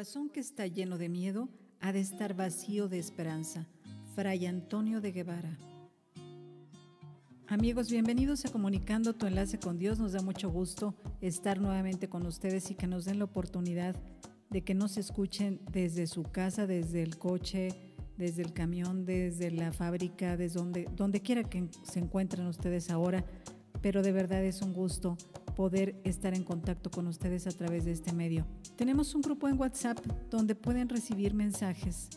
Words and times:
Corazón 0.00 0.30
que 0.30 0.40
está 0.40 0.66
lleno 0.66 0.96
de 0.96 1.10
miedo 1.10 1.50
ha 1.78 1.92
de 1.92 2.00
estar 2.00 2.32
vacío 2.32 2.88
de 2.88 2.98
esperanza. 2.98 3.66
Fray 4.14 4.46
Antonio 4.46 5.02
de 5.02 5.12
Guevara. 5.12 5.58
Amigos, 7.46 7.90
bienvenidos 7.90 8.46
a 8.46 8.50
Comunicando 8.50 9.12
tu 9.12 9.26
enlace 9.26 9.58
con 9.58 9.78
Dios. 9.78 9.98
Nos 9.98 10.12
da 10.12 10.22
mucho 10.22 10.48
gusto 10.48 10.94
estar 11.20 11.60
nuevamente 11.60 12.08
con 12.08 12.24
ustedes 12.24 12.70
y 12.70 12.76
que 12.76 12.86
nos 12.86 13.04
den 13.04 13.18
la 13.18 13.26
oportunidad 13.26 13.94
de 14.48 14.64
que 14.64 14.72
nos 14.72 14.96
escuchen 14.96 15.60
desde 15.70 16.06
su 16.06 16.22
casa, 16.22 16.66
desde 16.66 17.02
el 17.02 17.18
coche, 17.18 17.68
desde 18.16 18.40
el 18.40 18.54
camión, 18.54 19.04
desde 19.04 19.50
la 19.50 19.70
fábrica, 19.70 20.38
desde 20.38 20.60
donde, 20.60 20.88
donde 20.96 21.20
quiera 21.20 21.44
que 21.44 21.68
se 21.82 21.98
encuentren 21.98 22.46
ustedes 22.46 22.88
ahora. 22.88 23.22
Pero 23.82 24.00
de 24.00 24.12
verdad 24.12 24.42
es 24.44 24.62
un 24.62 24.72
gusto 24.72 25.18
poder 25.60 26.00
estar 26.04 26.32
en 26.32 26.42
contacto 26.42 26.90
con 26.90 27.06
ustedes 27.06 27.46
a 27.46 27.50
través 27.50 27.84
de 27.84 27.92
este 27.92 28.14
medio. 28.14 28.46
Tenemos 28.76 29.14
un 29.14 29.20
grupo 29.20 29.46
en 29.46 29.60
WhatsApp 29.60 29.98
donde 30.30 30.54
pueden 30.54 30.88
recibir 30.88 31.34
mensajes. 31.34 32.08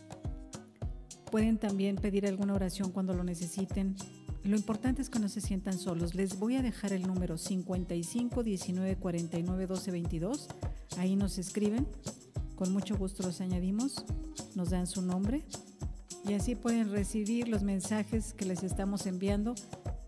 Pueden 1.30 1.58
también 1.58 1.96
pedir 1.96 2.26
alguna 2.26 2.54
oración 2.54 2.90
cuando 2.90 3.12
lo 3.12 3.22
necesiten. 3.22 3.96
Lo 4.44 4.56
importante 4.56 5.02
es 5.02 5.10
que 5.10 5.18
no 5.18 5.28
se 5.28 5.42
sientan 5.42 5.76
solos. 5.76 6.14
Les 6.14 6.38
voy 6.38 6.56
a 6.56 6.62
dejar 6.62 6.94
el 6.94 7.06
número 7.06 7.36
55 7.36 8.42
19 8.42 8.96
49 8.96 9.66
12 9.66 9.90
22. 9.90 10.48
Ahí 10.96 11.14
nos 11.14 11.36
escriben. 11.36 11.86
Con 12.56 12.72
mucho 12.72 12.96
gusto 12.96 13.22
los 13.24 13.42
añadimos. 13.42 14.06
Nos 14.54 14.70
dan 14.70 14.86
su 14.86 15.02
nombre. 15.02 15.44
Y 16.26 16.32
así 16.32 16.54
pueden 16.54 16.90
recibir 16.90 17.48
los 17.48 17.62
mensajes 17.62 18.32
que 18.32 18.46
les 18.46 18.62
estamos 18.62 19.04
enviando 19.04 19.54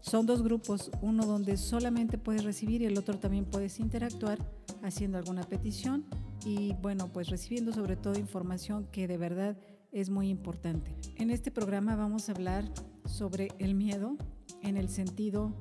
son 0.09 0.25
dos 0.25 0.43
grupos, 0.43 0.91
uno 1.03 1.27
donde 1.27 1.57
solamente 1.57 2.17
puedes 2.17 2.45
recibir 2.45 2.83
y 2.83 2.87
el 2.87 2.97
otro 2.97 3.19
también 3.19 3.45
puedes 3.45 3.81
interactuar 3.81 4.39
haciendo 4.83 5.19
alguna 5.19 5.43
petición 5.43 6.05
y 6.45 6.75
bueno, 6.75 7.09
pues 7.13 7.29
recibiendo 7.29 7.73
sobre 7.73 7.97
todo 7.97 8.17
información 8.19 8.87
que 8.93 9.09
de 9.09 9.19
verdad 9.19 9.57
es 9.91 10.09
muy 10.09 10.29
importante. 10.29 10.95
En 11.17 11.31
este 11.31 11.51
programa 11.51 11.97
vamos 11.97 12.29
a 12.29 12.33
hablar 12.33 12.65
sobre 13.05 13.49
el 13.59 13.75
miedo 13.75 14.17
en 14.63 14.77
el 14.77 14.89
sentido 14.89 15.53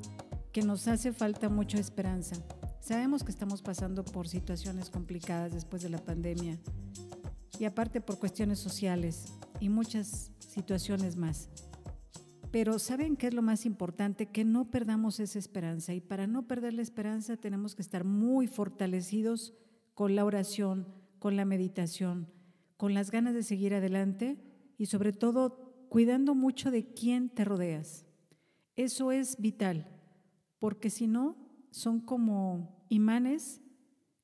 que 0.51 0.61
nos 0.61 0.88
hace 0.88 1.11
falta 1.11 1.50
mucha 1.50 1.79
esperanza. 1.79 2.35
Sabemos 2.81 3.23
que 3.23 3.31
estamos 3.31 3.63
pasando 3.63 4.05
por 4.05 4.28
situaciones 4.28 4.91
complicadas 4.91 5.53
después 5.53 5.81
de 5.81 5.89
la 5.89 5.97
pandemia 5.97 6.59
y 7.59 7.66
aparte 7.66 8.00
por 8.00 8.19
cuestiones 8.19 8.59
sociales 8.59 9.25
y 9.59 9.69
muchas 9.69 10.31
situaciones 10.38 11.16
más. 11.16 11.50
Pero 12.55 12.79
¿saben 12.79 13.17
qué 13.17 13.27
es 13.27 13.33
lo 13.33 13.41
más 13.41 13.66
importante? 13.66 14.27
Que 14.27 14.45
no 14.45 14.71
perdamos 14.71 15.19
esa 15.19 15.38
esperanza. 15.38 15.93
Y 15.93 15.99
para 15.99 16.25
no 16.25 16.47
perder 16.47 16.73
la 16.73 16.83
esperanza 16.83 17.35
tenemos 17.35 17.75
que 17.75 17.81
estar 17.81 18.05
muy 18.05 18.47
fortalecidos 18.47 19.53
con 19.93 20.16
la 20.16 20.23
oración, 20.23 20.88
con 21.19 21.35
la 21.35 21.43
meditación, 21.43 22.31
con 22.77 22.93
las 22.93 23.11
ganas 23.11 23.33
de 23.33 23.43
seguir 23.43 23.73
adelante 23.73 24.39
y 24.77 24.85
sobre 24.85 25.11
todo 25.11 25.89
cuidando 25.89 26.33
mucho 26.33 26.71
de 26.71 26.93
quién 26.93 27.27
te 27.27 27.43
rodeas. 27.43 28.05
Eso 28.77 29.11
es 29.11 29.35
vital, 29.41 29.89
porque 30.57 30.89
si 30.89 31.07
no, 31.07 31.35
son 31.72 31.99
como 31.99 32.85
imanes 32.87 33.59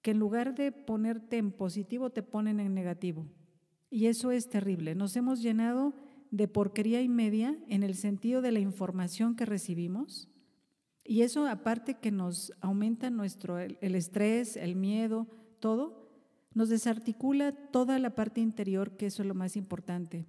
que 0.01 0.11
en 0.11 0.19
lugar 0.19 0.55
de 0.55 0.71
ponerte 0.71 1.37
en 1.37 1.51
positivo, 1.51 2.11
te 2.11 2.23
ponen 2.23 2.61
en 2.61 2.73
negativo. 2.73 3.27
Y 3.89 4.05
eso 4.05 4.31
es 4.31 4.47
terrible. 4.47 4.95
Nos 4.95 5.17
hemos 5.17 5.41
llenado 5.41 5.93
de 6.31 6.47
porquería 6.47 7.01
y 7.01 7.09
media 7.09 7.57
en 7.67 7.83
el 7.83 7.95
sentido 7.95 8.41
de 8.41 8.53
la 8.53 8.59
información 8.59 9.35
que 9.35 9.45
recibimos. 9.45 10.29
Y 11.03 11.21
eso 11.21 11.45
aparte 11.45 11.95
que 11.95 12.11
nos 12.11 12.53
aumenta 12.61 13.09
nuestro 13.09 13.59
el 13.59 13.95
estrés, 13.95 14.55
el 14.55 14.75
miedo, 14.75 15.27
todo, 15.59 16.09
nos 16.53 16.69
desarticula 16.69 17.51
toda 17.51 17.99
la 17.99 18.15
parte 18.15 18.39
interior, 18.39 18.95
que 18.95 19.07
eso 19.07 19.23
es 19.23 19.27
lo 19.27 19.35
más 19.35 19.57
importante. 19.57 20.25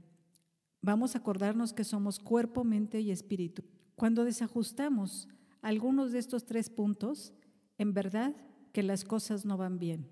Vamos 0.80 1.14
a 1.14 1.18
acordarnos 1.18 1.72
que 1.72 1.84
somos 1.84 2.18
cuerpo, 2.18 2.64
mente 2.64 3.00
y 3.00 3.12
espíritu. 3.12 3.62
Cuando 3.94 4.24
desajustamos 4.24 5.28
algunos 5.60 6.10
de 6.10 6.18
estos 6.18 6.44
tres 6.44 6.68
puntos, 6.68 7.32
en 7.78 7.94
verdad 7.94 8.34
que 8.72 8.82
las 8.82 9.04
cosas 9.04 9.44
no 9.44 9.56
van 9.56 9.78
bien, 9.78 10.10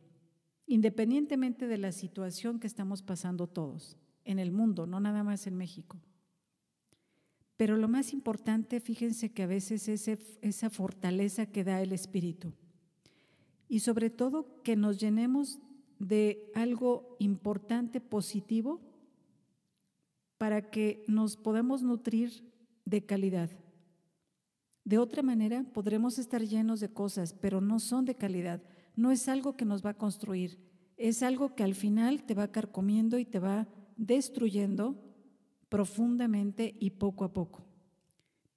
independientemente 0.66 1.66
de 1.66 1.78
la 1.78 1.90
situación 1.90 2.60
que 2.60 2.68
estamos 2.68 3.02
pasando 3.02 3.48
todos 3.48 3.96
en 4.30 4.38
el 4.38 4.52
mundo, 4.52 4.86
no 4.86 5.00
nada 5.00 5.22
más 5.22 5.46
en 5.46 5.56
México. 5.56 6.00
Pero 7.56 7.76
lo 7.76 7.88
más 7.88 8.12
importante, 8.12 8.80
fíjense 8.80 9.32
que 9.32 9.42
a 9.42 9.46
veces 9.46 9.88
es 9.88 10.08
esa 10.08 10.70
fortaleza 10.70 11.46
que 11.46 11.62
da 11.62 11.82
el 11.82 11.92
Espíritu. 11.92 12.54
Y 13.68 13.80
sobre 13.80 14.08
todo 14.08 14.62
que 14.62 14.76
nos 14.76 14.98
llenemos 14.98 15.58
de 15.98 16.50
algo 16.54 17.16
importante, 17.18 18.00
positivo, 18.00 18.80
para 20.38 20.70
que 20.70 21.04
nos 21.06 21.36
podamos 21.36 21.82
nutrir 21.82 22.50
de 22.86 23.04
calidad. 23.04 23.50
De 24.84 24.96
otra 24.96 25.22
manera, 25.22 25.64
podremos 25.74 26.18
estar 26.18 26.42
llenos 26.42 26.80
de 26.80 26.88
cosas, 26.88 27.34
pero 27.34 27.60
no 27.60 27.78
son 27.78 28.06
de 28.06 28.14
calidad. 28.14 28.62
No 28.96 29.10
es 29.10 29.28
algo 29.28 29.56
que 29.56 29.66
nos 29.66 29.84
va 29.84 29.90
a 29.90 29.98
construir, 29.98 30.58
es 30.96 31.22
algo 31.22 31.54
que 31.54 31.62
al 31.62 31.74
final 31.74 32.24
te 32.24 32.34
va 32.34 32.48
carcomiendo 32.48 33.18
y 33.18 33.24
te 33.24 33.38
va 33.38 33.68
destruyendo 34.00 34.96
profundamente 35.68 36.74
y 36.80 36.90
poco 36.90 37.24
a 37.24 37.32
poco. 37.32 37.66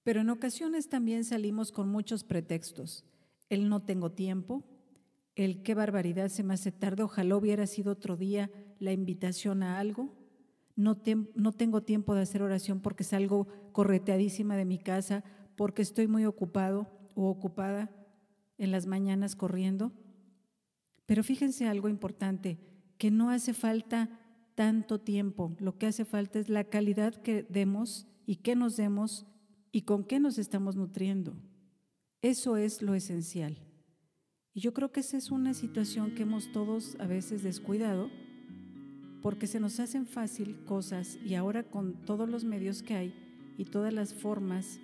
Pero 0.04 0.22
en 0.22 0.30
ocasiones 0.30 0.88
también 0.88 1.26
salimos 1.26 1.72
con 1.72 1.90
muchos 1.90 2.24
pretextos. 2.24 3.06
El 3.50 3.68
no 3.68 3.84
tengo 3.84 4.12
tiempo, 4.12 4.64
el 5.36 5.62
qué 5.62 5.76
barbaridad 5.76 6.30
se 6.30 6.44
me 6.44 6.54
hace 6.54 6.72
tarde, 6.72 7.04
ojalá 7.04 7.36
hubiera 7.36 7.68
sido 7.68 7.92
otro 7.92 8.16
día 8.16 8.50
la 8.80 8.94
invitación 8.94 9.64
a 9.64 9.80
algo. 9.80 10.16
No, 10.76 10.98
no 11.36 11.52
tengo 11.52 11.84
tiempo 11.84 12.16
de 12.16 12.22
hacer 12.22 12.42
oración 12.42 12.80
porque 12.80 13.04
salgo 13.04 13.48
correteadísima 13.74 14.56
de 14.56 14.66
mi 14.66 14.80
casa, 14.80 15.26
porque 15.58 15.82
estoy 15.82 16.08
muy 16.08 16.26
ocupado 16.26 16.88
o 17.16 17.30
ocupada 17.30 17.92
en 18.58 18.72
las 18.72 18.88
mañanas 18.88 19.36
corriendo. 19.36 19.92
Pero 21.06 21.22
fíjense 21.22 21.68
algo 21.68 21.90
importante, 21.90 22.60
que 22.98 23.12
no 23.12 23.30
hace 23.30 23.54
falta 23.54 24.23
tanto 24.56 25.00
tiempo. 25.00 25.56
Lo 25.60 25.78
que 25.78 25.88
hace 25.88 26.06
falta 26.06 26.40
es 26.40 26.50
la 26.50 26.64
calidad 26.64 27.16
que 27.16 27.44
demos 27.44 28.08
y 28.26 28.38
que 28.38 28.56
nos 28.56 28.78
demos 28.78 29.26
y 29.72 29.82
con 29.82 30.04
qué 30.04 30.20
nos 30.20 30.38
estamos 30.38 30.76
nutriendo. 30.76 31.34
Eso 32.22 32.58
es 32.58 32.82
lo 32.82 32.94
esencial. 32.94 33.58
Y 34.54 34.62
yo 34.62 34.74
creo 34.74 34.92
que 34.92 35.00
esa 35.00 35.18
es 35.18 35.32
una 35.32 35.54
situación 35.54 36.14
que 36.14 36.24
hemos 36.24 36.52
todos 36.52 36.96
a 37.00 37.08
veces 37.08 37.44
descuidado 37.44 38.10
porque 39.22 39.48
se 39.48 39.60
nos 39.60 39.80
hacen 39.80 40.06
fácil 40.06 40.64
cosas 40.66 41.18
y 41.26 41.36
ahora 41.36 41.64
con 41.64 41.94
todos 42.06 42.30
los 42.30 42.44
medios 42.44 42.84
que 42.84 42.94
hay 42.94 43.14
y 43.58 43.66
todas 43.66 43.94
las 43.94 44.14
formas 44.14 44.80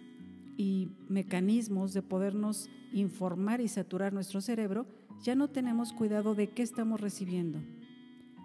y 0.57 0.89
mecanismos 1.07 1.93
de 1.93 2.01
podernos 2.01 2.69
informar 2.93 3.61
y 3.61 3.67
saturar 3.67 4.13
nuestro 4.13 4.41
cerebro, 4.41 4.87
ya 5.23 5.35
no 5.35 5.49
tenemos 5.49 5.93
cuidado 5.93 6.35
de 6.35 6.49
qué 6.49 6.63
estamos 6.63 6.99
recibiendo. 6.99 7.59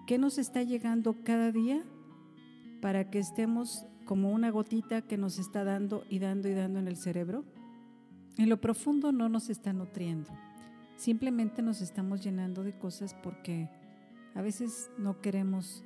¿Qué 0.07 0.19
nos 0.19 0.37
está 0.37 0.63
llegando 0.63 1.17
cada 1.25 1.51
día 1.51 1.83
para 2.83 3.09
que 3.09 3.19
estemos 3.19 3.87
como 4.05 4.33
una 4.33 4.51
gotita 4.51 5.01
que 5.01 5.17
nos 5.17 5.39
está 5.39 5.65
dando 5.65 6.05
y 6.11 6.19
dando 6.19 6.47
y 6.51 6.53
dando 6.53 6.79
en 6.79 6.89
el 6.89 6.99
cerebro? 6.99 7.43
En 8.37 8.51
lo 8.51 8.61
profundo 8.61 9.13
no 9.13 9.31
nos 9.31 9.49
está 9.49 9.73
nutriendo. 9.73 10.29
Simplemente 10.97 11.63
nos 11.63 11.81
estamos 11.81 12.23
llenando 12.23 12.63
de 12.63 12.77
cosas 12.77 13.15
porque 13.15 13.71
a 14.35 14.43
veces 14.43 14.91
no 14.99 15.23
queremos 15.23 15.83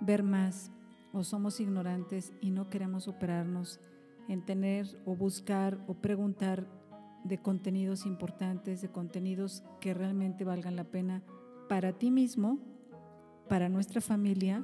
ver 0.00 0.22
más 0.22 0.70
o 1.12 1.24
somos 1.24 1.58
ignorantes 1.58 2.32
y 2.40 2.50
no 2.50 2.70
queremos 2.70 3.04
superarnos 3.04 3.80
en 4.28 4.44
tener 4.44 4.86
o 5.04 5.16
buscar 5.16 5.82
o 5.88 5.94
preguntar 5.94 6.64
de 7.24 7.38
contenidos 7.38 8.06
importantes, 8.06 8.82
de 8.82 8.88
contenidos 8.88 9.64
que 9.80 9.94
realmente 9.94 10.44
valgan 10.44 10.76
la 10.76 10.84
pena 10.84 11.24
para 11.68 11.92
ti 11.92 12.12
mismo, 12.12 12.60
para 13.48 13.68
nuestra 13.68 14.00
familia 14.00 14.62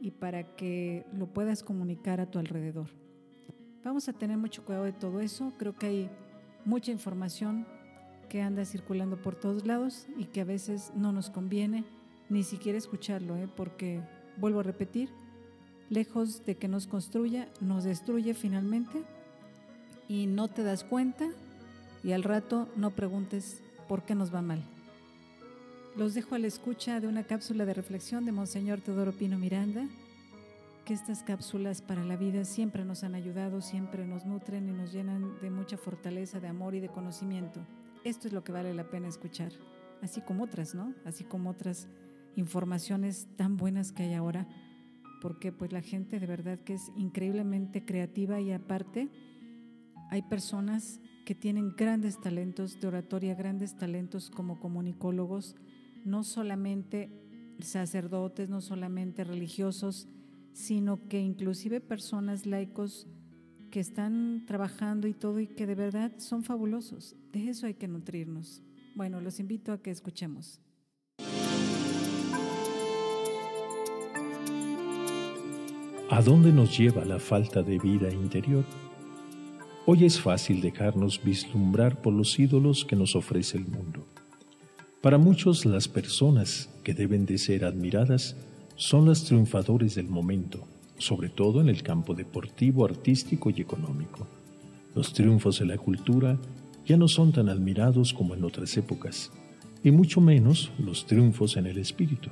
y 0.00 0.10
para 0.10 0.56
que 0.56 1.06
lo 1.12 1.26
puedas 1.26 1.62
comunicar 1.62 2.20
a 2.20 2.30
tu 2.30 2.38
alrededor. 2.38 2.88
Vamos 3.84 4.08
a 4.08 4.12
tener 4.12 4.36
mucho 4.36 4.64
cuidado 4.64 4.84
de 4.84 4.92
todo 4.92 5.20
eso. 5.20 5.52
Creo 5.58 5.74
que 5.74 5.86
hay 5.86 6.10
mucha 6.64 6.90
información 6.90 7.66
que 8.28 8.42
anda 8.42 8.64
circulando 8.64 9.22
por 9.22 9.36
todos 9.36 9.64
lados 9.66 10.06
y 10.16 10.24
que 10.24 10.40
a 10.40 10.44
veces 10.44 10.92
no 10.96 11.12
nos 11.12 11.30
conviene 11.30 11.84
ni 12.28 12.42
siquiera 12.42 12.76
escucharlo, 12.76 13.36
¿eh? 13.36 13.48
porque, 13.56 14.00
vuelvo 14.36 14.60
a 14.60 14.64
repetir, 14.64 15.10
lejos 15.88 16.44
de 16.44 16.56
que 16.56 16.66
nos 16.66 16.86
construya, 16.86 17.48
nos 17.60 17.84
destruye 17.84 18.34
finalmente 18.34 19.04
y 20.08 20.26
no 20.26 20.48
te 20.48 20.64
das 20.64 20.82
cuenta 20.82 21.28
y 22.02 22.12
al 22.12 22.24
rato 22.24 22.68
no 22.76 22.90
preguntes 22.90 23.62
por 23.88 24.02
qué 24.02 24.14
nos 24.14 24.34
va 24.34 24.42
mal. 24.42 24.75
Los 25.96 26.12
dejo 26.12 26.34
a 26.34 26.38
la 26.38 26.46
escucha 26.46 27.00
de 27.00 27.08
una 27.08 27.24
cápsula 27.24 27.64
de 27.64 27.72
reflexión 27.72 28.26
de 28.26 28.32
Monseñor 28.32 28.82
Teodoro 28.82 29.12
Pino 29.12 29.38
Miranda, 29.38 29.88
que 30.84 30.92
estas 30.92 31.22
cápsulas 31.22 31.80
para 31.80 32.04
la 32.04 32.16
vida 32.16 32.44
siempre 32.44 32.84
nos 32.84 33.02
han 33.02 33.14
ayudado, 33.14 33.62
siempre 33.62 34.06
nos 34.06 34.26
nutren 34.26 34.68
y 34.68 34.72
nos 34.72 34.92
llenan 34.92 35.40
de 35.40 35.48
mucha 35.48 35.78
fortaleza, 35.78 36.38
de 36.38 36.48
amor 36.48 36.74
y 36.74 36.80
de 36.80 36.90
conocimiento. 36.90 37.66
Esto 38.04 38.28
es 38.28 38.34
lo 38.34 38.44
que 38.44 38.52
vale 38.52 38.74
la 38.74 38.90
pena 38.90 39.08
escuchar, 39.08 39.52
así 40.02 40.20
como 40.20 40.44
otras, 40.44 40.74
¿no? 40.74 40.92
Así 41.06 41.24
como 41.24 41.48
otras 41.48 41.88
informaciones 42.34 43.26
tan 43.36 43.56
buenas 43.56 43.90
que 43.90 44.02
hay 44.02 44.12
ahora, 44.12 44.46
porque 45.22 45.50
pues 45.50 45.72
la 45.72 45.80
gente 45.80 46.20
de 46.20 46.26
verdad 46.26 46.58
que 46.58 46.74
es 46.74 46.92
increíblemente 46.94 47.86
creativa 47.86 48.38
y 48.38 48.52
aparte 48.52 49.08
hay 50.10 50.20
personas 50.20 51.00
que 51.24 51.34
tienen 51.34 51.74
grandes 51.74 52.20
talentos 52.20 52.78
de 52.80 52.86
oratoria, 52.86 53.34
grandes 53.34 53.78
talentos 53.78 54.28
como 54.28 54.60
comunicólogos, 54.60 55.56
no 56.06 56.22
solamente 56.22 57.10
sacerdotes, 57.58 58.48
no 58.48 58.60
solamente 58.60 59.24
religiosos, 59.24 60.08
sino 60.52 61.08
que 61.08 61.20
inclusive 61.20 61.80
personas 61.80 62.46
laicos 62.46 63.06
que 63.70 63.80
están 63.80 64.44
trabajando 64.46 65.08
y 65.08 65.14
todo 65.14 65.40
y 65.40 65.48
que 65.48 65.66
de 65.66 65.74
verdad 65.74 66.12
son 66.18 66.44
fabulosos. 66.44 67.16
De 67.32 67.48
eso 67.48 67.66
hay 67.66 67.74
que 67.74 67.88
nutrirnos. 67.88 68.62
Bueno, 68.94 69.20
los 69.20 69.40
invito 69.40 69.72
a 69.72 69.82
que 69.82 69.90
escuchemos. 69.90 70.60
¿A 76.08 76.22
dónde 76.22 76.52
nos 76.52 76.78
lleva 76.78 77.04
la 77.04 77.18
falta 77.18 77.62
de 77.62 77.78
vida 77.78 78.10
interior? 78.12 78.64
Hoy 79.86 80.04
es 80.04 80.20
fácil 80.20 80.60
dejarnos 80.60 81.22
vislumbrar 81.22 82.00
por 82.00 82.12
los 82.12 82.38
ídolos 82.38 82.84
que 82.84 82.96
nos 82.96 83.16
ofrece 83.16 83.58
el 83.58 83.66
mundo. 83.66 84.06
Para 85.06 85.18
muchos 85.18 85.64
las 85.64 85.86
personas 85.86 86.68
que 86.82 86.92
deben 86.92 87.26
de 87.26 87.38
ser 87.38 87.64
admiradas 87.64 88.34
son 88.74 89.06
las 89.06 89.22
triunfadores 89.22 89.94
del 89.94 90.08
momento, 90.08 90.66
sobre 90.98 91.28
todo 91.28 91.60
en 91.60 91.68
el 91.68 91.84
campo 91.84 92.12
deportivo, 92.12 92.84
artístico 92.84 93.50
y 93.50 93.60
económico. 93.60 94.26
Los 94.96 95.12
triunfos 95.12 95.60
de 95.60 95.66
la 95.66 95.78
cultura 95.78 96.40
ya 96.84 96.96
no 96.96 97.06
son 97.06 97.30
tan 97.30 97.48
admirados 97.48 98.12
como 98.12 98.34
en 98.34 98.42
otras 98.42 98.76
épocas, 98.76 99.30
y 99.84 99.92
mucho 99.92 100.20
menos 100.20 100.72
los 100.76 101.06
triunfos 101.06 101.56
en 101.56 101.66
el 101.66 101.78
espíritu, 101.78 102.30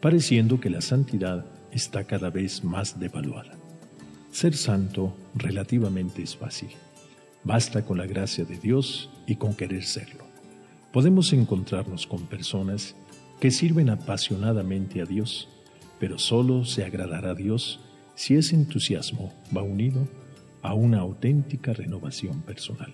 pareciendo 0.00 0.58
que 0.58 0.70
la 0.70 0.80
santidad 0.80 1.44
está 1.70 2.04
cada 2.04 2.30
vez 2.30 2.64
más 2.64 2.98
devaluada. 2.98 3.58
Ser 4.30 4.56
santo 4.56 5.14
relativamente 5.34 6.22
es 6.22 6.34
fácil. 6.34 6.70
Basta 7.44 7.84
con 7.84 7.98
la 7.98 8.06
gracia 8.06 8.46
de 8.46 8.56
Dios 8.56 9.10
y 9.26 9.36
con 9.36 9.54
querer 9.54 9.84
serlo. 9.84 10.25
Podemos 10.96 11.34
encontrarnos 11.34 12.06
con 12.06 12.22
personas 12.22 12.96
que 13.38 13.50
sirven 13.50 13.90
apasionadamente 13.90 15.02
a 15.02 15.04
Dios, 15.04 15.46
pero 16.00 16.18
solo 16.18 16.64
se 16.64 16.84
agradará 16.84 17.32
a 17.32 17.34
Dios 17.34 17.80
si 18.14 18.34
ese 18.34 18.54
entusiasmo 18.54 19.30
va 19.54 19.60
unido 19.60 20.08
a 20.62 20.72
una 20.72 21.00
auténtica 21.00 21.74
renovación 21.74 22.40
personal. 22.40 22.90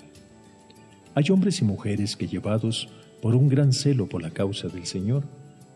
Hay 1.15 1.31
hombres 1.31 1.61
y 1.61 1.65
mujeres 1.65 2.17
que 2.17 2.27
llevados 2.27 2.89
por 3.23 3.37
un 3.37 3.49
gran 3.49 3.73
celo 3.73 4.09
por 4.09 4.21
la 4.21 4.33
causa 4.33 4.67
del 4.67 4.85
Señor, 4.85 5.23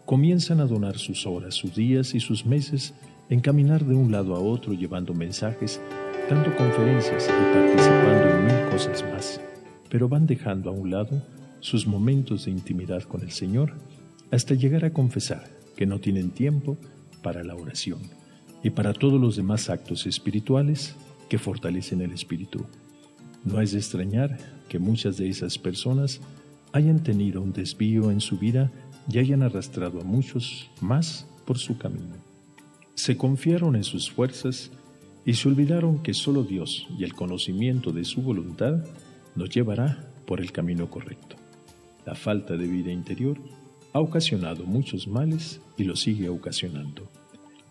comienzan 0.05 0.59
a 0.59 0.67
donar 0.67 0.99
sus 0.99 1.29
horas, 1.29 1.55
sus 1.55 1.77
días 1.77 2.13
y 2.13 2.19
sus 2.19 2.45
meses 2.45 2.93
en 3.31 3.39
caminar 3.39 3.85
de 3.85 3.95
un 3.95 4.11
lado 4.11 4.35
a 4.35 4.41
otro 4.41 4.73
llevando 4.73 5.15
mensajes, 5.15 5.81
dando 6.29 6.53
conferencias 6.57 7.29
y 7.29 7.55
participando 7.55 8.31
en 8.31 8.47
mil 8.47 8.71
cosas 8.73 9.05
más, 9.13 9.41
pero 9.89 10.09
van 10.09 10.27
dejando 10.27 10.71
a 10.71 10.73
un 10.73 10.91
lado 10.91 11.23
sus 11.61 11.87
momentos 11.87 12.45
de 12.45 12.51
intimidad 12.51 13.03
con 13.03 13.23
el 13.23 13.31
Señor 13.33 13.75
hasta 14.31 14.55
llegar 14.55 14.85
a 14.85 14.93
confesar 14.93 15.51
que 15.77 15.87
no 15.87 16.01
tienen 16.01 16.31
tiempo 16.31 16.77
para 17.23 17.45
la 17.45 17.55
oración 17.55 18.01
y 18.63 18.71
para 18.71 18.93
todos 18.93 19.21
los 19.21 19.37
demás 19.37 19.71
actos 19.71 20.07
espirituales 20.07 20.97
que 21.29 21.39
fortalecen 21.39 22.01
el 22.01 22.13
espíritu. 22.13 22.67
No 23.45 23.61
es 23.61 23.73
de 23.73 23.79
extrañar 23.79 24.39
que 24.69 24.79
muchas 24.79 25.17
de 25.17 25.29
esas 25.29 25.59
personas 25.59 26.21
hayan 26.73 27.03
tenido 27.03 27.41
un 27.41 27.53
desvío 27.53 28.11
en 28.11 28.21
su 28.21 28.39
vida 28.39 28.71
y 29.09 29.19
hayan 29.19 29.43
arrastrado 29.43 30.01
a 30.01 30.05
muchos 30.05 30.71
más 30.81 31.27
por 31.45 31.59
su 31.59 31.79
camino. 31.79 32.17
Se 32.95 33.17
confiaron 33.17 33.77
en 33.77 33.85
sus 33.85 34.11
fuerzas 34.11 34.73
y 35.25 35.35
se 35.35 35.49
olvidaron 35.49 36.03
que 36.03 36.15
solo 36.15 36.43
Dios 36.43 36.87
y 36.99 37.05
el 37.05 37.15
conocimiento 37.15 37.93
de 37.93 38.05
su 38.05 38.23
voluntad 38.23 38.85
nos 39.35 39.51
llevará 39.51 40.11
por 40.27 40.41
el 40.41 40.51
camino 40.51 40.89
correcto. 40.91 41.37
La 42.07 42.15
falta 42.15 42.57
de 42.57 42.69
vida 42.69 42.93
interior 42.93 43.37
ha 43.93 43.99
ocasionado 43.99 44.65
muchos 44.65 45.09
males 45.09 45.61
y 45.77 45.83
lo 45.83 45.97
sigue 45.97 46.29
ocasionando. 46.29 47.11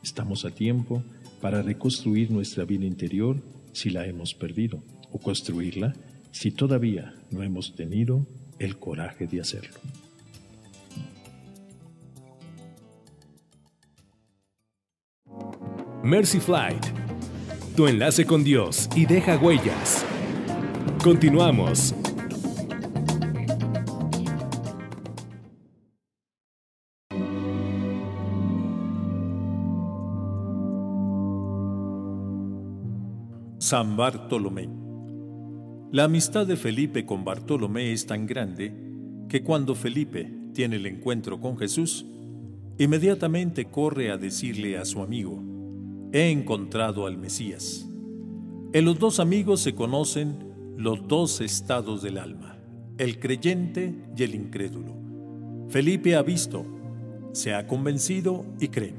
Estamos 0.03 0.43
a 0.43 0.51
tiempo 0.51 1.01
para 1.39 1.61
reconstruir 1.61 2.29
nuestra 2.31 2.65
vida 2.65 2.85
interior 2.85 3.37
si 3.71 3.89
la 3.89 4.05
hemos 4.05 4.33
perdido 4.33 4.83
o 5.11 5.19
construirla 5.19 5.93
si 6.31 6.51
todavía 6.51 7.13
no 7.31 7.43
hemos 7.43 7.75
tenido 7.75 8.27
el 8.59 8.77
coraje 8.77 9.25
de 9.25 9.39
hacerlo. 9.39 9.79
Mercy 16.04 16.42
Flight, 16.42 16.85
tu 17.77 17.87
enlace 17.87 18.25
con 18.25 18.44
Dios 18.44 18.89
y 18.97 19.06
deja 19.06 19.37
huellas. 19.37 20.06
Continuamos. 21.01 21.95
San 33.66 33.98
Bartolomé. 33.98 34.69
La 35.92 36.04
amistad 36.04 36.45
de 36.45 36.56
Felipe 36.56 37.04
con 37.04 37.26
Bartolomé 37.26 37.94
es 37.94 38.06
tan 38.06 38.28
grande 38.28 38.72
que 39.28 39.42
cuando 39.42 39.74
Felipe 39.74 40.31
tiene 40.54 40.76
el 40.76 40.86
encuentro 40.86 41.42
con 41.42 41.57
Jesús, 41.57 42.06
inmediatamente 42.78 43.66
corre 43.66 44.12
a 44.12 44.18
decirle 44.18 44.78
a 44.78 44.86
su 44.86 45.02
amigo, 45.02 45.42
he 46.14 46.30
encontrado 46.30 47.07
al 47.07 47.18
Mesías. 47.18 47.90
En 48.72 48.86
los 48.86 49.00
dos 49.00 49.19
amigos 49.19 49.62
se 49.62 49.74
conocen 49.74 50.38
los 50.78 51.07
dos 51.07 51.42
estados 51.42 52.04
del 52.04 52.19
alma, 52.19 52.60
el 53.00 53.19
creyente 53.19 53.95
y 54.16 54.22
el 54.22 54.36
incrédulo. 54.36 54.94
Felipe 55.69 56.16
ha 56.16 56.22
visto, 56.22 56.68
se 57.31 57.56
ha 57.56 57.66
convencido 57.66 58.45
y 58.60 58.68
cree. 58.68 58.94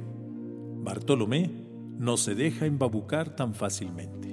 Bartolomé 0.79 1.53
no 2.01 2.17
se 2.17 2.35
deja 2.35 2.67
embabucar 2.67 3.37
tan 3.37 3.55
fácilmente. 3.55 4.25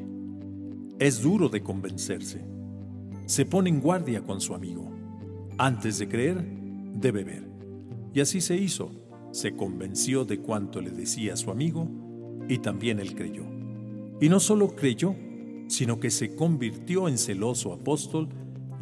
Es 1.03 1.21
duro 1.21 1.49
de 1.49 1.61
convencerse. 1.61 2.45
Se 3.25 3.45
pone 3.45 3.69
en 3.69 3.81
guardia 3.81 4.21
con 4.21 4.39
su 4.39 4.55
amigo. 4.55 4.89
Antes 5.57 5.99
de 5.99 6.07
creer, 6.07 6.41
debe 6.93 7.25
ver. 7.25 7.45
Y 8.13 8.21
así 8.21 8.39
se 8.39 8.55
hizo. 8.55 8.89
Se 9.31 9.53
convenció 9.53 10.23
de 10.23 10.39
cuanto 10.39 10.79
le 10.79 10.91
decía 10.91 11.35
su 11.35 11.51
amigo 11.51 11.89
y 12.47 12.59
también 12.59 13.01
él 13.01 13.15
creyó. 13.15 13.43
Y 14.21 14.29
no 14.29 14.39
solo 14.39 14.77
creyó, 14.77 15.13
sino 15.67 15.99
que 15.99 16.09
se 16.09 16.37
convirtió 16.37 17.09
en 17.09 17.17
celoso 17.17 17.73
apóstol 17.73 18.29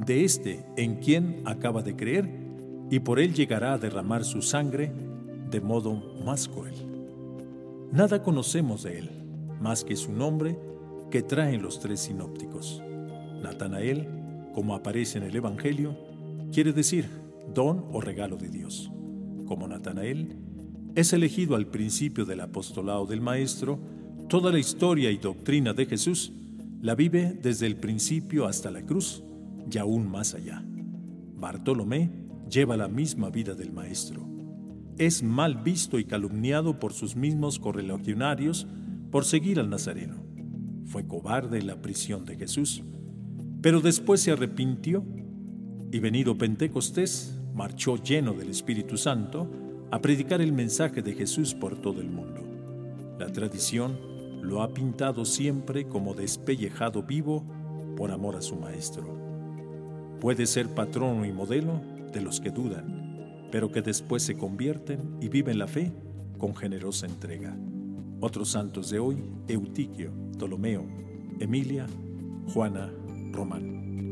de 0.05 0.23
este 0.23 0.63
en 0.77 0.97
quien 0.97 1.41
acaba 1.45 1.81
de 1.81 1.95
creer 1.95 2.29
y 2.91 2.99
por 2.99 3.19
él 3.19 3.33
llegará 3.33 3.73
a 3.73 3.79
derramar 3.79 4.25
su 4.25 4.43
sangre 4.43 4.93
de 5.49 5.59
modo 5.59 5.95
más 6.23 6.47
cruel. 6.47 6.75
Nada 7.91 8.21
conocemos 8.21 8.83
de 8.83 8.99
él, 8.99 9.09
más 9.59 9.83
que 9.83 9.95
su 9.95 10.11
nombre 10.11 10.55
que 11.11 11.21
traen 11.21 11.61
los 11.61 11.79
tres 11.79 11.99
sinópticos. 11.99 12.81
Natanael, 13.43 14.07
como 14.55 14.73
aparece 14.73 15.19
en 15.19 15.25
el 15.25 15.35
Evangelio, 15.35 15.95
quiere 16.51 16.73
decir 16.73 17.07
don 17.53 17.85
o 17.91 18.01
regalo 18.01 18.37
de 18.37 18.49
Dios. 18.49 18.91
Como 19.45 19.67
Natanael, 19.67 20.37
Es 20.93 21.13
elegido 21.13 21.55
al 21.55 21.67
principio 21.67 22.25
del 22.25 22.41
apostolado 22.41 23.05
del 23.05 23.21
Maestro, 23.21 23.79
toda 24.27 24.51
la 24.51 24.59
historia 24.59 25.09
y 25.09 25.17
doctrina 25.17 25.71
de 25.71 25.85
Jesús 25.85 26.33
la 26.81 26.95
vive 26.95 27.39
desde 27.41 27.65
el 27.65 27.77
principio 27.77 28.45
hasta 28.45 28.71
la 28.71 28.81
cruz 28.81 29.23
y 29.71 29.77
aún 29.77 30.09
más 30.11 30.33
allá. 30.33 30.61
Bartolomé 31.35 32.09
lleva 32.49 32.75
la 32.75 32.89
misma 32.89 33.29
vida 33.29 33.55
del 33.55 33.71
Maestro. 33.71 34.27
Es 34.97 35.23
mal 35.23 35.63
visto 35.63 35.97
y 35.97 36.03
calumniado 36.03 36.77
por 36.77 36.91
sus 36.91 37.15
mismos 37.15 37.57
correligionarios 37.57 38.67
por 39.11 39.23
seguir 39.23 39.61
al 39.61 39.69
Nazareno. 39.69 40.20
Fue 40.85 41.05
cobarde 41.07 41.59
en 41.59 41.67
la 41.67 41.81
prisión 41.81 42.25
de 42.25 42.35
Jesús, 42.35 42.83
pero 43.61 43.81
después 43.81 44.21
se 44.21 44.31
arrepintió 44.31 45.05
y 45.91 45.99
venido 45.99 46.37
Pentecostés, 46.37 47.39
marchó 47.53 47.97
lleno 47.97 48.33
del 48.33 48.49
Espíritu 48.49 48.97
Santo 48.97 49.49
a 49.91 50.01
predicar 50.01 50.41
el 50.41 50.53
mensaje 50.53 51.01
de 51.01 51.13
Jesús 51.13 51.53
por 51.53 51.79
todo 51.81 52.01
el 52.01 52.09
mundo. 52.09 52.41
La 53.19 53.31
tradición 53.31 53.97
lo 54.41 54.61
ha 54.61 54.73
pintado 54.73 55.25
siempre 55.25 55.87
como 55.87 56.13
despellejado 56.13 57.03
vivo 57.03 57.45
por 57.95 58.11
amor 58.11 58.35
a 58.35 58.41
su 58.41 58.55
Maestro. 58.55 59.05
Puede 60.19 60.45
ser 60.45 60.67
patrono 60.69 61.25
y 61.25 61.31
modelo 61.31 61.81
de 62.11 62.21
los 62.21 62.39
que 62.39 62.51
dudan, 62.51 63.49
pero 63.51 63.71
que 63.71 63.81
después 63.81 64.23
se 64.23 64.35
convierten 64.35 65.17
y 65.19 65.29
viven 65.29 65.59
la 65.59 65.67
fe 65.67 65.91
con 66.37 66.55
generosa 66.55 67.05
entrega. 67.05 67.55
Otros 68.23 68.49
santos 68.49 68.91
de 68.91 68.99
hoy, 68.99 69.17
Eutiquio, 69.47 70.11
Ptolomeo, 70.37 70.85
Emilia, 71.39 71.87
Juana, 72.53 72.93
Román. 73.31 74.10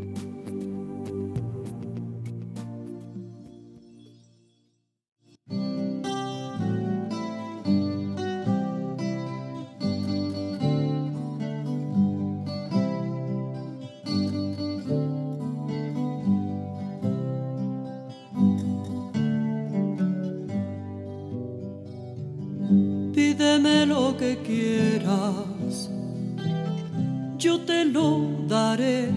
Que 24.20 24.38
quieras, 24.46 25.90
yo 27.38 27.62
te 27.62 27.86
lo 27.86 28.46
daré. 28.50 29.10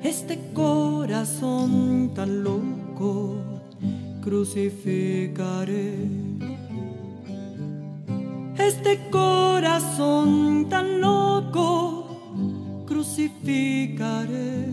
Este 0.00 0.38
corazón 0.54 2.12
tan 2.14 2.44
loco 2.44 3.34
crucificaré. 4.22 5.94
Este 8.56 9.00
corazón 9.10 10.68
tan 10.68 11.00
loco 11.00 12.84
crucificaré. 12.86 14.68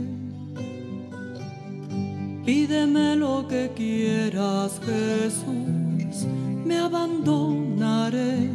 Pídeme 2.45 3.15
lo 3.15 3.47
que 3.47 3.71
quieras, 3.75 4.79
Jesús, 4.85 5.72
me 6.73 6.79
abandonaré. 6.79 8.49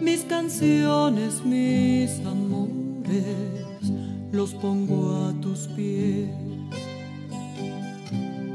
Mis 0.00 0.24
canciones, 0.24 1.44
mis 1.44 2.20
amores, 2.26 3.92
los 4.32 4.54
pongo 4.54 5.28
a 5.28 5.40
tus 5.40 5.68
pies. 5.76 6.30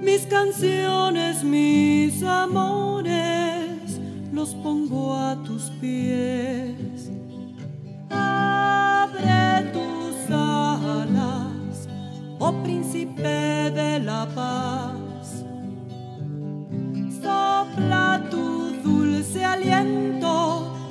Mis 0.02 0.26
canciones, 0.26 1.44
mis 1.44 2.24
amores, 2.24 4.00
los 4.32 4.54
pongo 4.56 5.16
a 5.16 5.42
tus 5.44 5.70
pies. 5.82 7.10
Abre 8.10 9.72
tus 9.72 10.30
alas, 10.30 11.88
oh 12.40 12.54
príncipe 12.64 13.72
de 13.72 14.00
la 14.00 14.28
paz. 14.36 15.03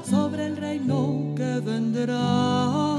Sobre 0.05 0.47
el 0.47 0.57
reino 0.57 1.35
que 1.37 1.61
vendrá, 1.61 2.99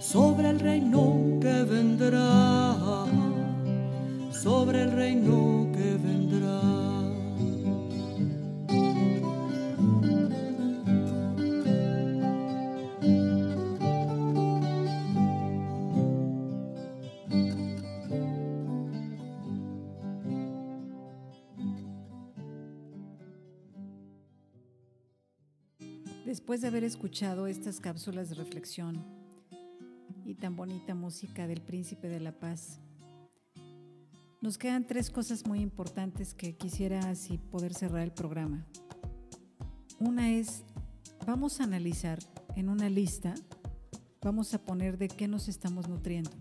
sobre 0.00 0.50
el 0.50 0.60
reino 0.60 1.38
que 1.40 1.62
vendrá, 1.64 3.06
sobre 4.32 4.82
el 4.82 4.92
reino 4.92 5.68
que 5.72 5.96
vendrá. 5.96 6.89
Después 26.50 26.62
de 26.62 26.66
haber 26.66 26.82
escuchado 26.82 27.46
estas 27.46 27.78
cápsulas 27.78 28.28
de 28.28 28.34
reflexión 28.34 29.04
y 30.24 30.34
tan 30.34 30.56
bonita 30.56 30.96
música 30.96 31.46
del 31.46 31.60
Príncipe 31.60 32.08
de 32.08 32.18
la 32.18 32.32
Paz, 32.32 32.80
nos 34.40 34.58
quedan 34.58 34.84
tres 34.84 35.10
cosas 35.10 35.46
muy 35.46 35.60
importantes 35.60 36.34
que 36.34 36.56
quisiera 36.56 37.08
así 37.08 37.38
poder 37.38 37.72
cerrar 37.72 38.02
el 38.02 38.10
programa. 38.10 38.66
Una 40.00 40.32
es, 40.32 40.64
vamos 41.24 41.60
a 41.60 41.62
analizar 41.62 42.18
en 42.56 42.68
una 42.68 42.90
lista, 42.90 43.32
vamos 44.20 44.52
a 44.52 44.58
poner 44.60 44.98
de 44.98 45.06
qué 45.06 45.28
nos 45.28 45.46
estamos 45.46 45.88
nutriendo. 45.88 46.32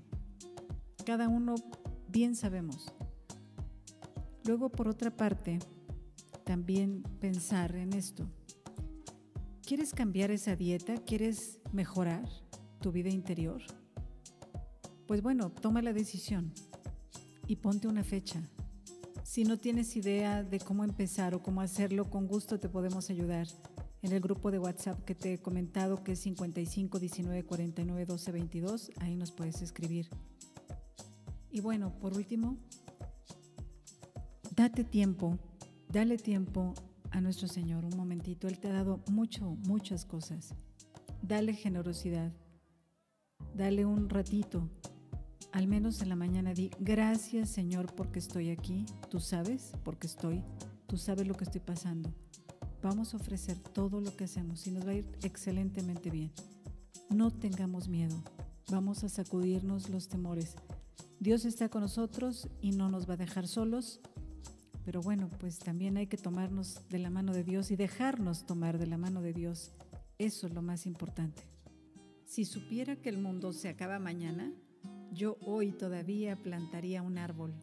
Cada 1.06 1.28
uno 1.28 1.54
bien 2.08 2.36
sabemos. 2.36 2.92
Luego, 4.44 4.70
por 4.70 4.88
otra 4.88 5.16
parte, 5.16 5.60
también 6.46 7.04
pensar 7.20 7.76
en 7.76 7.94
esto. 7.94 8.28
¿Quieres 9.70 9.94
cambiar 9.94 10.32
esa 10.32 10.56
dieta? 10.56 10.96
¿Quieres 10.98 11.60
mejorar 11.72 12.28
tu 12.82 12.92
vida 12.92 13.10
interior? 13.10 13.62
Pues 15.06 15.22
bueno, 15.22 15.52
toma 15.52 15.84
la 15.84 15.94
decisión 15.94 16.52
y 17.46 17.58
ponte 17.58 17.88
una 17.88 18.04
fecha. 18.04 18.42
Si 19.22 19.44
no 19.44 19.60
tienes 19.60 19.96
idea 19.96 20.42
de 20.42 20.60
cómo 20.60 20.84
empezar 20.84 21.36
o 21.36 21.44
cómo 21.44 21.62
hacerlo, 21.62 22.10
con 22.10 22.26
gusto 22.26 22.60
te 22.60 22.68
podemos 22.68 23.12
ayudar. 23.12 23.46
En 24.02 24.12
el 24.12 24.22
grupo 24.22 24.50
de 24.50 24.58
WhatsApp 24.58 25.06
que 25.06 25.14
te 25.14 25.34
he 25.34 25.38
comentado, 25.38 26.04
que 26.04 26.14
es 26.14 26.20
55 26.22 26.98
19 26.98 27.44
49 27.44 28.06
12 28.08 28.32
22, 28.32 28.92
ahí 29.02 29.16
nos 29.16 29.32
puedes 29.32 29.62
escribir. 29.62 30.10
Y 31.52 31.62
bueno, 31.62 31.94
por 32.00 32.18
último, 32.18 32.58
date 34.56 34.84
tiempo, 34.84 35.38
dale 35.90 36.18
tiempo 36.18 36.74
a 37.12 37.22
nuestro 37.22 37.48
Señor 37.48 37.86
un 37.86 37.96
momentito. 37.96 38.48
Él 38.48 38.60
te 38.60 38.70
ha 38.70 38.74
dado 38.74 39.04
mucho, 39.08 39.58
muchas 39.68 40.06
cosas. 40.06 40.54
Dale 41.22 41.54
generosidad. 41.54 42.32
Dale 43.56 43.86
un 43.86 44.10
ratito. 44.10 44.70
Al 45.52 45.68
menos 45.68 46.02
en 46.02 46.10
la 46.10 46.16
mañana 46.16 46.54
di, 46.54 46.70
gracias 46.80 47.50
Señor 47.50 47.94
porque 47.96 48.20
estoy 48.20 48.50
aquí. 48.52 48.86
Tú 49.10 49.20
sabes 49.20 49.74
porque 49.84 50.08
estoy. 50.08 50.44
Tú 50.88 50.98
sabes 50.98 51.28
lo 51.28 51.36
que 51.36 51.44
estoy 51.44 51.62
pasando. 51.62 52.14
Vamos 52.82 53.14
a 53.14 53.18
ofrecer 53.18 53.58
todo 53.60 54.00
lo 54.00 54.16
que 54.16 54.26
hacemos 54.26 54.66
y 54.68 54.72
nos 54.72 54.86
va 54.86 54.92
a 54.92 54.96
ir 54.96 55.12
excelentemente 55.24 56.10
bien. 56.10 56.32
No 57.10 57.32
tengamos 57.32 57.90
miedo. 57.90 58.16
Vamos 58.72 59.04
a 59.04 59.10
sacudirnos 59.10 59.90
los 59.90 60.08
temores. 60.08 60.56
Dios 61.20 61.44
está 61.44 61.68
con 61.70 61.82
nosotros 61.82 62.48
y 62.62 62.72
no 62.72 62.90
nos 62.90 63.10
va 63.10 63.16
a 63.16 63.18
dejar 63.18 63.48
solos 63.48 64.00
pero 64.90 65.04
bueno, 65.04 65.30
pues 65.40 65.60
también 65.60 65.98
hay 65.98 66.08
que 66.08 66.18
tomarnos 66.18 66.82
de 66.90 66.98
la 66.98 67.12
mano 67.12 67.32
de 67.32 67.44
Dios 67.44 67.70
y 67.70 67.76
dejarnos 67.76 68.48
tomar 68.48 68.80
de 68.80 68.88
la 68.88 68.98
mano 68.98 69.22
de 69.22 69.34
Dios. 69.34 69.70
Eso 70.18 70.48
es 70.48 70.54
lo 70.56 70.64
más 70.64 70.88
importante. 70.88 71.44
Si 72.26 72.44
supiera 72.44 72.96
que 72.96 73.10
el 73.10 73.20
mundo 73.20 73.54
se 73.54 73.70
acaba 73.70 74.00
mañana, 74.00 74.52
yo 75.14 75.38
hoy 75.46 75.74
todavía 75.74 76.38
plantaría 76.38 77.04
un 77.04 77.20
árbol. 77.20 77.54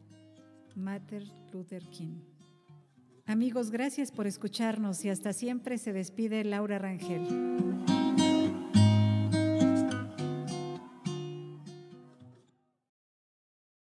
Mater 0.76 1.24
Luther 1.52 1.82
King. 1.90 2.20
Amigos, 3.24 3.72
gracias 3.72 4.12
por 4.12 4.28
escucharnos 4.28 5.04
y 5.04 5.08
hasta 5.08 5.32
siempre 5.32 5.78
se 5.78 5.92
despide 5.92 6.44
Laura 6.44 6.78
Rangel. 6.78 7.26